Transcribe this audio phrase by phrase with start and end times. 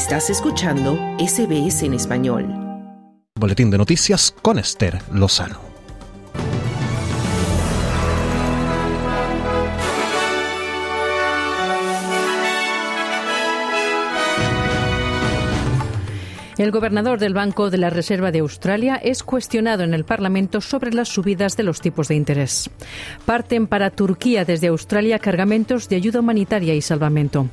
[0.00, 2.46] Estás escuchando SBS en español.
[3.38, 5.69] Boletín de noticias con Esther Lozano.
[16.60, 20.92] El gobernador del Banco de la Reserva de Australia es cuestionado en el Parlamento sobre
[20.92, 22.68] las subidas de los tipos de interés.
[23.24, 27.48] Parten para Turquía desde Australia cargamentos de ayuda humanitaria y salvamento.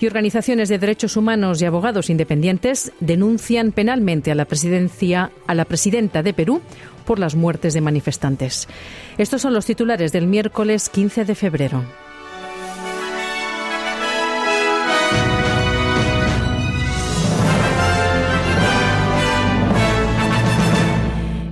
[0.00, 5.64] Y organizaciones de derechos humanos y abogados independientes denuncian penalmente a la presidencia a la
[5.64, 6.60] presidenta de Perú
[7.06, 8.68] por las muertes de manifestantes.
[9.16, 12.01] Estos son los titulares del miércoles 15 de febrero.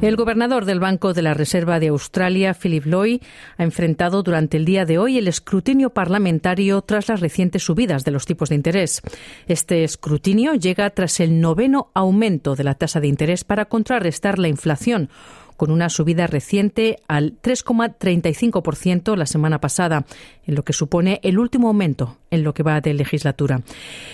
[0.00, 3.20] El gobernador del Banco de la Reserva de Australia, Philip Loy,
[3.56, 8.12] ha enfrentado durante el día de hoy el escrutinio parlamentario tras las recientes subidas de
[8.12, 9.02] los tipos de interés.
[9.48, 14.46] Este escrutinio llega tras el noveno aumento de la tasa de interés para contrarrestar la
[14.46, 15.10] inflación
[15.58, 20.06] con una subida reciente al 3,35% la semana pasada,
[20.46, 23.62] en lo que supone el último aumento en lo que va de legislatura.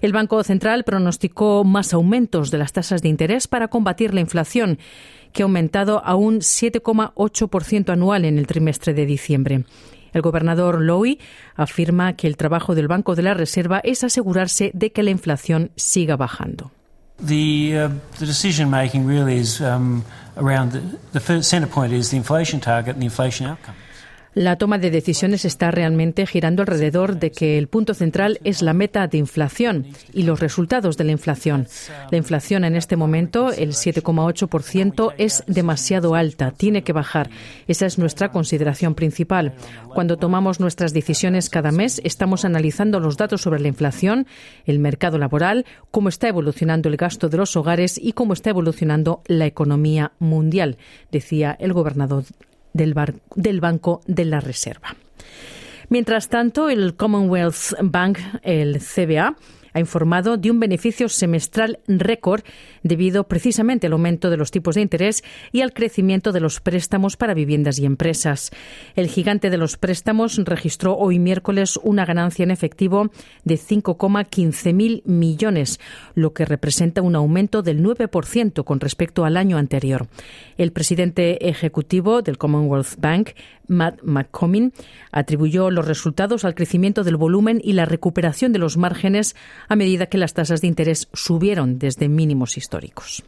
[0.00, 4.78] El Banco Central pronosticó más aumentos de las tasas de interés para combatir la inflación
[5.36, 9.64] que ha aumentado a un 7,8% anual en el trimestre de diciembre.
[10.14, 11.20] El gobernador Lowy
[11.54, 15.72] afirma que el trabajo del Banco de la Reserva es asegurarse de que la inflación
[15.76, 16.72] siga bajando.
[17.18, 20.04] The, uh, the decision making really is um,
[20.38, 23.74] around the, the center point is the inflation target and the inflation outcome.
[24.36, 28.74] La toma de decisiones está realmente girando alrededor de que el punto central es la
[28.74, 31.66] meta de inflación y los resultados de la inflación.
[32.10, 37.30] La inflación en este momento, el 7,8%, es demasiado alta, tiene que bajar.
[37.66, 39.54] Esa es nuestra consideración principal.
[39.94, 44.26] Cuando tomamos nuestras decisiones cada mes, estamos analizando los datos sobre la inflación,
[44.66, 49.22] el mercado laboral, cómo está evolucionando el gasto de los hogares y cómo está evolucionando
[49.28, 50.76] la economía mundial,
[51.10, 52.24] decía el gobernador
[52.76, 52.94] del,
[53.34, 54.96] del Banco de la Reserva.
[55.88, 59.36] Mientras tanto, el Commonwealth Bank, el CBA,
[59.76, 62.42] ha informado de un beneficio semestral récord
[62.82, 65.22] debido precisamente al aumento de los tipos de interés
[65.52, 68.52] y al crecimiento de los préstamos para viviendas y empresas.
[68.94, 73.10] El gigante de los préstamos registró hoy miércoles una ganancia en efectivo
[73.44, 75.78] de 5,15 mil millones,
[76.14, 80.08] lo que representa un aumento del 9% con respecto al año anterior.
[80.56, 83.32] El presidente ejecutivo del Commonwealth Bank,
[83.68, 84.72] Matt McComin,
[85.12, 89.36] atribuyó los resultados al crecimiento del volumen y la recuperación de los márgenes
[89.68, 93.24] a medida que las tasas de interés subieron desde mínimos históricos.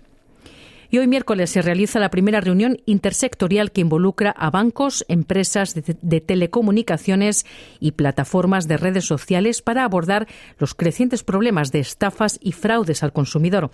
[0.91, 6.21] Y hoy miércoles se realiza la primera reunión intersectorial que involucra a bancos, empresas de,
[6.23, 7.45] telecomunicaciones
[7.79, 10.27] y plataformas de redes sociales para abordar
[10.59, 13.71] los crecientes problemas de estafas y fraudes al consumidor.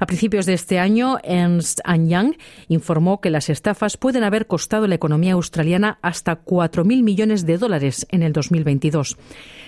[0.00, 2.34] A principios de este año, Ernst Young
[2.66, 7.58] informó que las estafas pueden haber costado a la economía australiana hasta 4.000 millones de
[7.58, 9.16] dólares en el 2022.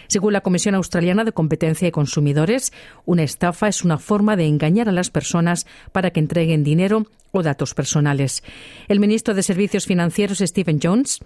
[0.08, 2.72] Según la Comisión Australiana de Competencia y Consumidores,
[3.06, 6.79] una estafa es una forma de engañar a las personas para que entreguen dinero
[7.32, 8.42] o datos personales.
[8.88, 11.20] El ministro de Servicios Financieros, Stephen Jones,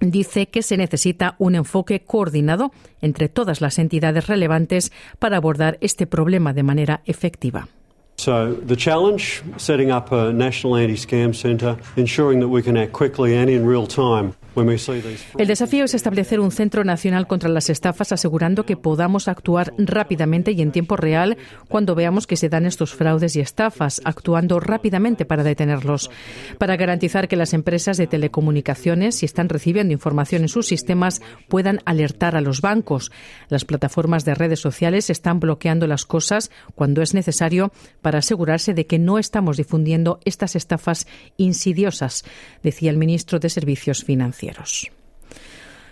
[0.00, 6.06] dice que se necesita un enfoque coordinado entre todas las entidades relevantes para abordar este
[6.06, 7.68] problema de manera efectiva.
[8.16, 13.36] So the challenge setting up a national anti-scam centre, ensuring that we can act quickly
[13.36, 18.64] and in real time el desafío es establecer un centro nacional contra las estafas, asegurando
[18.64, 21.36] que podamos actuar rápidamente y en tiempo real
[21.68, 26.10] cuando veamos que se dan estos fraudes y estafas, actuando rápidamente para detenerlos.
[26.58, 31.80] Para garantizar que las empresas de telecomunicaciones, si están recibiendo información en sus sistemas, puedan
[31.84, 33.10] alertar a los bancos.
[33.48, 37.72] Las plataformas de redes sociales están bloqueando las cosas cuando es necesario
[38.02, 42.24] para asegurarse de que no estamos difundiendo estas estafas insidiosas,
[42.62, 44.43] decía el ministro de Servicios Financieros.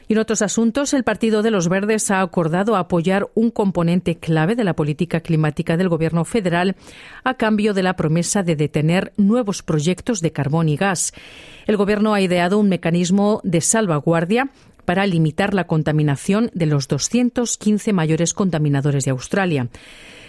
[0.08, 4.56] Y en otros asuntos, el Partido de los Verdes ha acordado apoyar un componente clave
[4.56, 6.76] de la política climática del Gobierno federal
[7.25, 11.12] a cambio de la promesa de detener nuevos proyectos de carbón y gas.
[11.66, 14.50] El Gobierno ha ideado un mecanismo de salvaguardia
[14.84, 19.69] para limitar la contaminación de los 215 mayores contaminadores de Australia.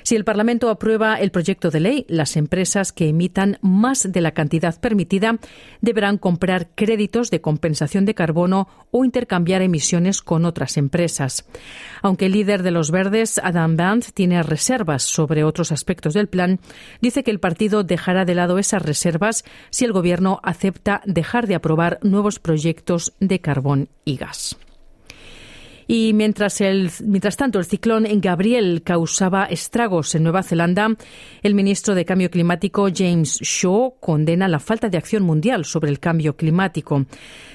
[0.04, 4.34] Si el Parlamento aprueba el proyecto de ley, las empresas que emitan más de la
[4.34, 5.40] cantidad permitida
[5.82, 11.46] deberán comprar créditos de compensación de carbono o intercambiar emisiones con otras empresas.
[12.02, 16.60] Aunque el líder de los verdes, Adam Band, tiene reservas sobre otros aspectos del plan,
[17.02, 21.56] dice que el partido dejará de lado esas reservas si el Gobierno acepta dejar de
[21.56, 24.58] aprobar nuevos proyectos de carbón y gas.
[25.88, 30.96] Y mientras, el, mientras tanto el ciclón Gabriel causaba estragos en Nueva Zelanda,
[31.42, 36.00] el ministro de Cambio Climático James Shaw condena la falta de acción mundial sobre el
[36.00, 37.06] cambio climático.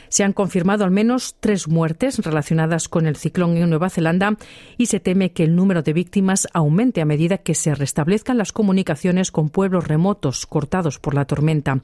[0.09, 4.37] Se han confirmado al menos tres muertes relacionadas con el ciclón en Nueva Zelanda
[4.77, 8.53] y se teme que el número de víctimas aumente a medida que se restablezcan las
[8.53, 11.81] comunicaciones con pueblos remotos cortados por la tormenta.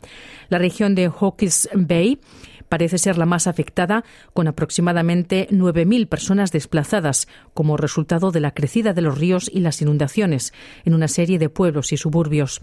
[0.49, 2.19] La región de Hawke's Bay
[2.69, 8.93] parece ser la más afectada, con aproximadamente 9.000 personas desplazadas como resultado de la crecida
[8.93, 10.53] de los ríos y las inundaciones
[10.85, 12.63] en una serie de pueblos y suburbios.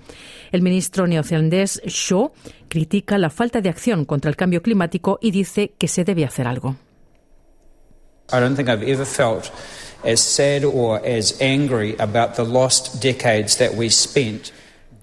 [0.52, 2.34] El ministro neozelandés Shaw
[2.72, 6.48] critica la falta de acción contra el cambio climático y dice que se debe hacer
[6.48, 6.78] algo.
[8.32, 9.52] I don't think I've ever felt
[10.06, 14.54] as sad or as angry about the lost decades that we spent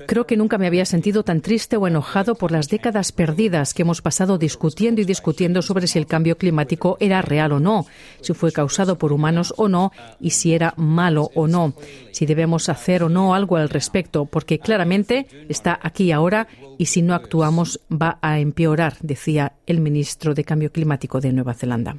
[0.06, 3.82] Creo que nunca me había sentido tan triste o enojado por las décadas perdidas que
[3.82, 7.86] hemos pasado discutiendo y discutiendo sobre si el cambio climático era real o no,
[8.20, 11.74] si fue causado por humanos o no y si era malo o no,
[12.12, 16.48] si debemos hacer o no algo al respecto, porque claramente está aquí ahora
[16.78, 21.54] y si no actuamos va a empeorar, decía el ministro de Cambio Climático de Nueva
[21.54, 21.96] Zelanda.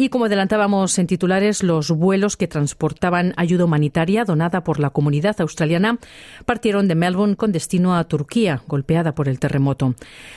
[0.00, 5.40] Y como adelantábamos en titulares, los vuelos que transportaban ayuda humanitaria donada por la comunidad
[5.40, 5.98] australiana
[6.46, 9.96] partieron de Melbourne con destino a Turquía, golpeada por el terremoto.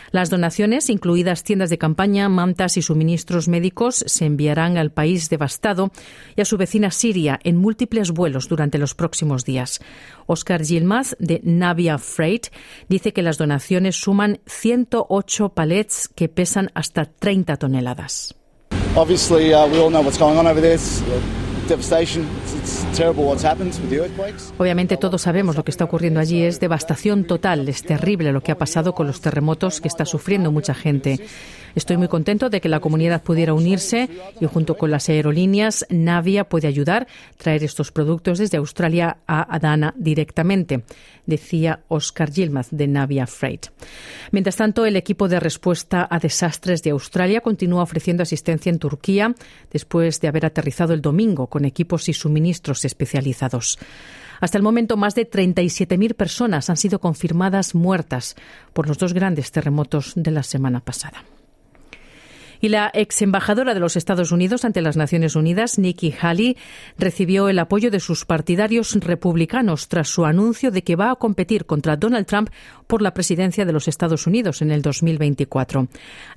[0.09, 5.91] Las donaciones, incluidas tiendas de campaña, mantas y suministros médicos, se enviarán al país devastado
[6.35, 9.79] y a su vecina Siria en múltiples vuelos durante los próximos días.
[10.25, 12.47] Oscar Gilmaz, de Navia Freight,
[12.89, 18.40] dice que las donaciones suman 108 palets que pesan hasta 30 toneladas.
[24.57, 26.43] Obviamente todos sabemos lo que está ocurriendo allí.
[26.43, 27.69] Es devastación total.
[27.69, 31.19] Es terrible lo que ha pasado con los terremotos que está sufriendo mucha gente.
[31.75, 34.09] Estoy muy contento de que la comunidad pudiera unirse
[34.39, 39.55] y junto con las aerolíneas Navia puede ayudar a traer estos productos desde Australia a
[39.55, 40.83] Adana directamente,
[41.25, 43.67] decía Oscar Gilmaz de Navia Freight.
[44.31, 49.35] Mientras tanto, el equipo de respuesta a desastres de Australia continúa ofreciendo asistencia en Turquía
[49.71, 53.79] después de haber aterrizado el domingo con equipos y suministros especializados.
[54.39, 58.35] Hasta el momento, más de 37.000 personas han sido confirmadas muertas
[58.73, 61.23] por los dos grandes terremotos de la semana pasada.
[62.61, 66.57] Y la ex embajadora de los Estados Unidos ante las Naciones Unidas, Nikki Haley,
[66.97, 71.65] recibió el apoyo de sus partidarios republicanos tras su anuncio de que va a competir
[71.65, 72.49] contra Donald Trump
[72.85, 75.87] por la presidencia de los Estados Unidos en el 2024.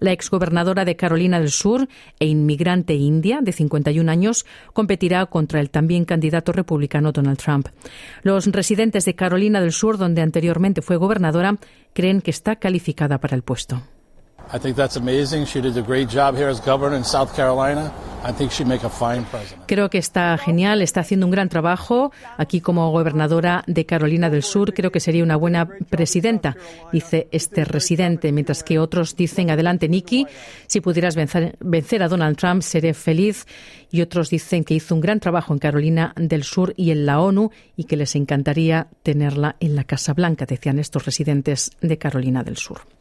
[0.01, 1.89] La exgobernadora de Carolina del Sur
[2.19, 7.69] e inmigrante india de 51 años competirá contra el también candidato republicano Donald Trump.
[8.23, 11.57] Los residentes de Carolina del Sur, donde anteriormente fue gobernadora,
[11.93, 13.83] creen que está calificada para el puesto.
[14.55, 15.47] I think that's amazing.
[15.47, 17.93] She did a great job here as governor in South Carolina.
[18.23, 19.67] I think she'd make a fine president.
[19.67, 24.45] Creo que está genial, está haciendo un gran trabajo aquí como gobernadora de Carolina del
[24.45, 24.73] Sur.
[24.73, 26.57] Creo que sería una buena presidenta,
[26.93, 30.25] dice este residente, mientras que otros dicen, adelante Nikki,
[30.69, 33.47] si pudieras vencer, vencer a Donald Trump seré feliz.
[33.91, 37.21] Y otros dicen que hizo un gran trabajo en Carolina del Sur y en la
[37.21, 42.45] ONU y que les encantaría tenerla en la Casa Blanca, decían estos residentes de Carolina
[42.45, 42.94] del Sur.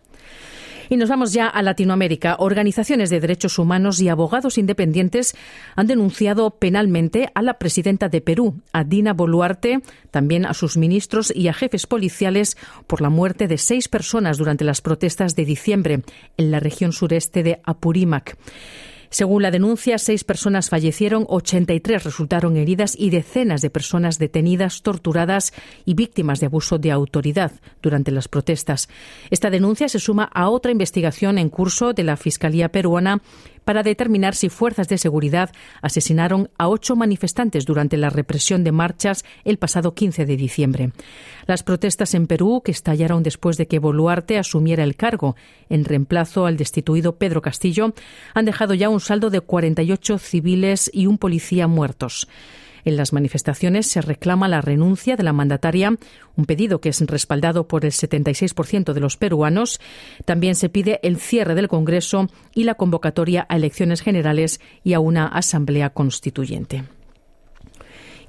[0.90, 2.36] Y nos vamos ya a Latinoamérica.
[2.40, 5.36] Organizaciones de derechos humanos y abogados independientes
[5.76, 9.82] han denunciado penalmente a la presidenta de Perú, a Dina Boluarte,
[10.12, 14.64] también a sus ministros y a jefes policiales por la muerte de seis personas durante
[14.64, 16.02] las protestas de diciembre
[16.38, 18.38] en la región sureste de Apurímac.
[19.14, 25.54] Según la denuncia, seis personas fallecieron, 83 resultaron heridas y decenas de personas detenidas, torturadas
[25.86, 27.52] y víctimas de abuso de autoridad
[27.84, 28.90] durante las protestas.
[29.30, 33.22] Esta denuncia se suma a otra investigación en curso de la Fiscalía peruana
[33.66, 35.52] para determinar si fuerzas de seguridad
[35.82, 40.92] asesinaron a ocho manifestantes durante la represión de marchas el pasado 15 de diciembre.
[41.46, 45.36] Las protestas en Perú, que estallaron después de que Boluarte asumiera el cargo
[45.70, 47.94] en reemplazo al destituido Pedro Castillo,
[48.34, 52.28] han dejado ya un saldo de 48 civiles y un policía muertos.
[52.86, 55.96] En las manifestaciones se reclama la renuncia de la mandataria,
[56.36, 59.80] un pedido que es respaldado por el 76% de los peruanos.
[60.26, 65.00] También se pide el cierre del Congreso y la convocatoria a elecciones generales y a
[65.00, 66.84] una asamblea constituyente.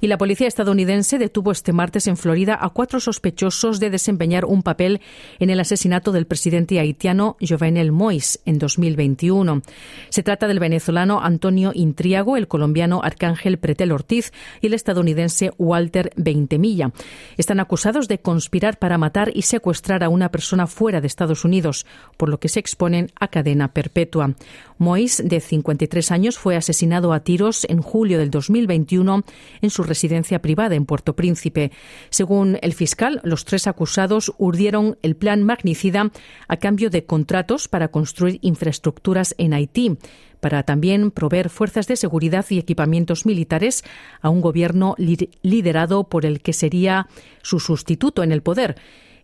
[0.05, 4.61] Y la policía estadounidense detuvo este martes en Florida a cuatro sospechosos de desempeñar un
[4.61, 5.01] papel
[5.39, 9.63] en el asesinato del presidente haitiano Jovenel Moïse en 2021.
[10.09, 14.31] Se trata del venezolano Antonio Intriago, el colombiano Arcángel Pretel Ortiz
[14.61, 16.91] y el estadounidense Walter Veintemilla.
[17.37, 21.87] Están acusados de conspirar para matar y secuestrar a una persona fuera de Estados Unidos,
[22.15, 24.35] por lo que se exponen a cadena perpetua.
[24.77, 29.23] Moïse, de 53 años, fue asesinado a tiros en julio del 2021
[29.61, 31.71] en su residencia privada en Puerto Príncipe.
[32.09, 36.11] Según el fiscal, los tres acusados urdieron el plan magnicida
[36.49, 39.97] a cambio de contratos para construir infraestructuras en Haití
[40.41, 43.83] para también proveer fuerzas de seguridad y equipamientos militares
[44.21, 47.07] a un gobierno liderado por el que sería
[47.41, 48.75] su sustituto en el poder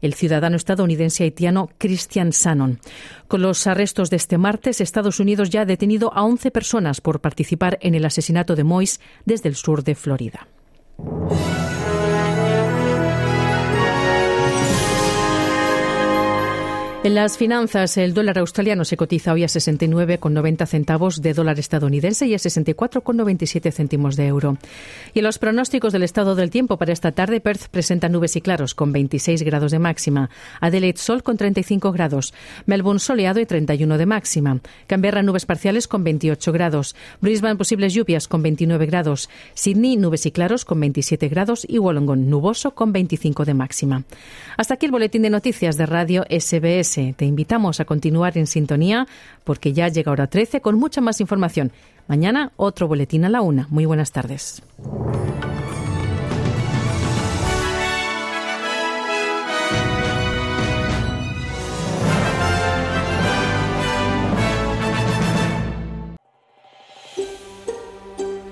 [0.01, 2.79] el ciudadano estadounidense haitiano Christian Shannon.
[3.27, 7.21] Con los arrestos de este martes, Estados Unidos ya ha detenido a 11 personas por
[7.21, 10.47] participar en el asesinato de Mois desde el sur de Florida.
[17.03, 22.27] En las finanzas, el dólar australiano se cotiza hoy a 69,90 centavos de dólar estadounidense
[22.27, 24.59] y a 64,97 céntimos de euro.
[25.15, 28.41] Y en los pronósticos del estado del tiempo para esta tarde, Perth presenta nubes y
[28.41, 30.29] claros con 26 grados de máxima,
[30.59, 32.35] Adelaide sol con 35 grados,
[32.67, 38.27] Melbourne soleado y 31 de máxima, Canberra nubes parciales con 28 grados, Brisbane posibles lluvias
[38.27, 43.43] con 29 grados, Sydney nubes y claros con 27 grados y Wollongong nuboso con 25
[43.43, 44.03] de máxima.
[44.55, 46.90] Hasta aquí el boletín de noticias de Radio SBS.
[46.91, 49.07] Te invitamos a continuar en sintonía
[49.43, 51.71] porque ya llega hora 13 con mucha más información.
[52.07, 53.67] Mañana otro boletín a la una.
[53.69, 54.61] Muy buenas tardes.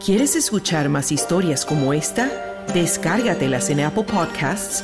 [0.05, 2.65] ¿Quieres escuchar más historias como esta?
[2.74, 4.84] Descárgatelas en Apple Podcasts